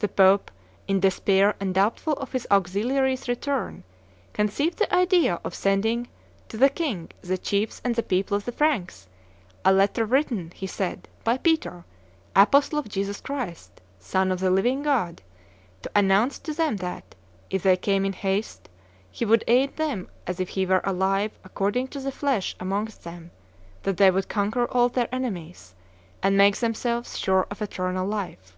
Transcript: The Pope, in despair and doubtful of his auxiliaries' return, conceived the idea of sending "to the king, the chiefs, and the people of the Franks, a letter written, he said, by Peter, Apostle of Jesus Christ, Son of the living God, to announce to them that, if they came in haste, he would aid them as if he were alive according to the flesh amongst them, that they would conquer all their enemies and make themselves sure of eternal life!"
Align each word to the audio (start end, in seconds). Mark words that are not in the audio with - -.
The 0.00 0.08
Pope, 0.08 0.50
in 0.88 0.98
despair 0.98 1.54
and 1.60 1.72
doubtful 1.72 2.14
of 2.14 2.32
his 2.32 2.48
auxiliaries' 2.50 3.28
return, 3.28 3.84
conceived 4.32 4.78
the 4.80 4.92
idea 4.92 5.40
of 5.44 5.54
sending 5.54 6.08
"to 6.48 6.56
the 6.56 6.68
king, 6.68 7.12
the 7.20 7.38
chiefs, 7.38 7.80
and 7.84 7.94
the 7.94 8.02
people 8.02 8.36
of 8.36 8.44
the 8.44 8.50
Franks, 8.50 9.06
a 9.64 9.72
letter 9.72 10.04
written, 10.04 10.50
he 10.52 10.66
said, 10.66 11.06
by 11.22 11.36
Peter, 11.38 11.84
Apostle 12.34 12.76
of 12.76 12.88
Jesus 12.88 13.20
Christ, 13.20 13.80
Son 14.00 14.32
of 14.32 14.40
the 14.40 14.50
living 14.50 14.82
God, 14.82 15.22
to 15.82 15.90
announce 15.94 16.40
to 16.40 16.52
them 16.52 16.78
that, 16.78 17.14
if 17.48 17.62
they 17.62 17.76
came 17.76 18.04
in 18.04 18.14
haste, 18.14 18.68
he 19.12 19.24
would 19.24 19.44
aid 19.46 19.76
them 19.76 20.08
as 20.26 20.40
if 20.40 20.48
he 20.48 20.66
were 20.66 20.80
alive 20.82 21.38
according 21.44 21.86
to 21.86 22.00
the 22.00 22.10
flesh 22.10 22.56
amongst 22.58 23.04
them, 23.04 23.30
that 23.84 23.96
they 23.96 24.10
would 24.10 24.28
conquer 24.28 24.66
all 24.72 24.88
their 24.88 25.06
enemies 25.14 25.76
and 26.20 26.36
make 26.36 26.56
themselves 26.56 27.16
sure 27.16 27.46
of 27.48 27.62
eternal 27.62 28.04
life!" 28.04 28.56